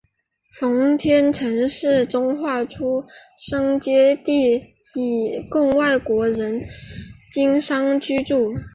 [0.59, 3.05] 奉天城市中划出
[3.37, 6.59] 商埠地以供外国人
[7.31, 8.51] 经商居住。